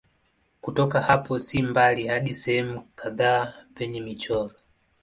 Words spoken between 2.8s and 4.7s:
kadhaa penye michoro.